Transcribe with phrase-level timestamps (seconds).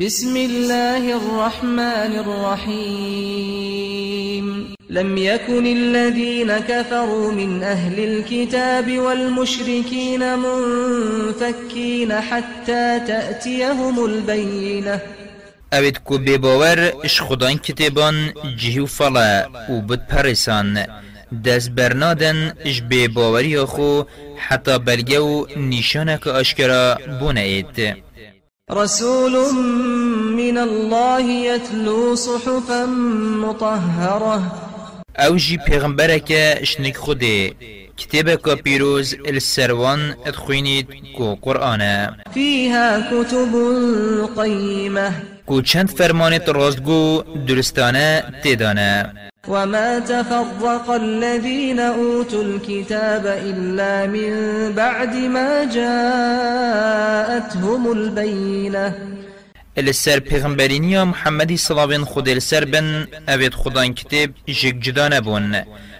[0.00, 3.66] بسم الله الرحمن الرحيم.
[4.90, 15.00] لم يكن الذين كفروا من أهل الكتاب والمشركين منفكين حتى تأتيهم البينة.
[15.72, 20.86] اوید کو بباور إش خدان کتابان جهو فلا و پرسان.
[21.44, 24.02] دست برنادن إش بباوری خو
[24.36, 27.40] حتی بلگو نشانک آشکرا بونه
[28.72, 29.54] رسول
[30.36, 32.86] من الله يتلو صحفا
[33.42, 34.52] مطهرة.
[35.16, 37.54] أو جي پیغمبرك اشنك خوده
[37.96, 40.86] كتابك بيروز السروان ادخوينيت
[41.16, 43.52] كو قرآن فيها كتب
[44.36, 45.12] قيمة.
[45.46, 54.32] كو چند فرمانت راستگو درستانه تدانه وما تفرق الذين أوتوا الكتاب إلا من
[54.72, 57.02] بعد ما جاءتهم
[57.92, 58.94] البينة.
[59.78, 65.56] السر پیغمبرینی محمدی صلابین خود السر بن اوید خدان کتاب جگ جدا نبون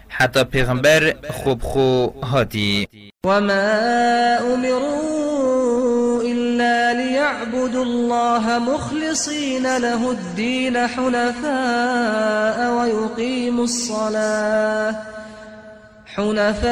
[0.09, 2.89] حتی پیغمبر خوب خو هاتی
[3.27, 5.40] وما أمروا
[6.33, 14.97] إلا ليعبدوا الله مخلصين له الدين حنفاء ويقيموا الصلاة.
[16.06, 16.70] حنفاء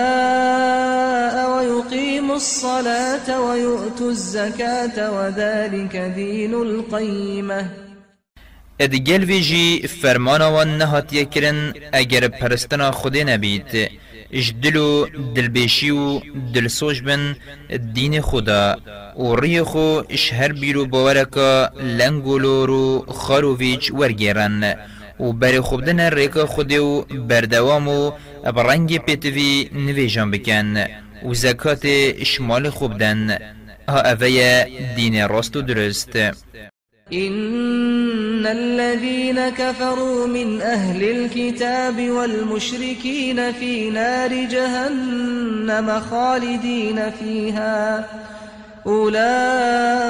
[1.50, 7.87] ويقيموا الصلاة ويؤتوا الزكاة وذلك دين القيمة.
[8.80, 13.90] ادگل ویجی فرمانا و نهاتیه کرن اگر پرستنا خودی نبید
[14.32, 14.54] اش
[15.34, 16.20] دلبیشی و
[16.54, 17.36] دلسوش بن
[17.94, 18.76] دین خدا
[19.16, 24.74] و ری خو اش هر بیرو باورکا لنگولو رو خاروویچ ورگیرن
[25.20, 28.12] و بر خوبدن ریکا خودی و بردوام و
[28.56, 30.76] برنگ پیتوی نویجان بکن
[31.24, 31.84] و زکات
[32.24, 33.38] شمال خوبدن
[33.88, 34.64] ها اوه
[34.96, 36.18] دین راست و درست
[37.12, 48.08] إن الذين كفروا من أهل الكتاب والمشركين في نار جهنم خالدين فيها.
[48.86, 50.00] أولئك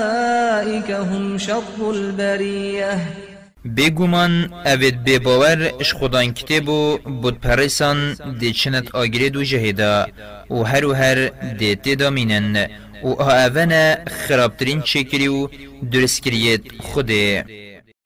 [0.91, 2.99] هم شر البرية.
[3.77, 10.07] بگومان اوید بباور اش خدان کتابو بود پرسان دی چنت آگرید و جهدا
[10.51, 11.29] و هر و هر
[11.59, 12.69] دی تیدا مینن
[13.05, 15.49] و آونا خرابترین چکری و
[15.93, 17.45] درسکریت خوده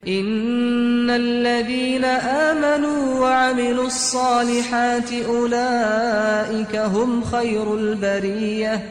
[0.07, 8.81] إن الذين آمنوا وعملوا الصالحات أولئك هم خير البرية.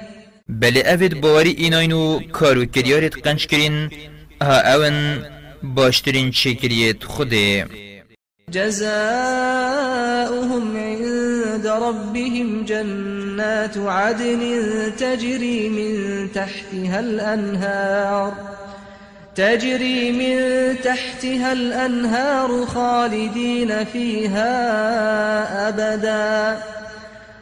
[0.48, 3.90] بل اوید باوری ایناینو کارو کریارت قنچ کرین
[4.42, 5.18] ها اون
[5.62, 7.66] باشترین چکریت خوده
[8.50, 9.16] جزاؤهم
[10.76, 12.64] عند ربهم
[13.32, 14.42] جنات عدن
[14.98, 18.32] تجري من تحتها الأنهار
[19.34, 20.36] تجري من
[20.80, 24.48] تحتها الأنهار خالدين فيها
[25.68, 26.62] أبدا.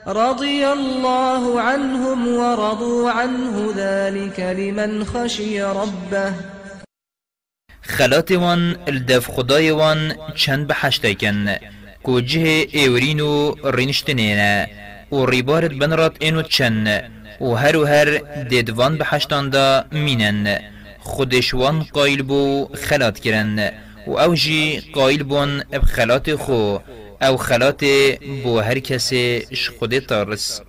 [0.06, 6.32] رضي الله عنهم ورضوا عنه ذلك لمن خشي ربه.
[7.82, 11.48] خلات وان الدف خدای وان چند بحشتا کن
[12.02, 13.20] کو جه ایورین
[15.12, 17.00] و ریبارت بنرات اینو چن
[17.40, 20.58] و هر و هر دیدوان بحشتان دا مینن
[20.98, 23.70] خودشوان قایل بو خلات کرن
[24.06, 26.78] و أو جی قایل بون اب خلات خو
[27.22, 27.84] أو خلات
[28.44, 30.62] بو هر کسی اش خود تارس.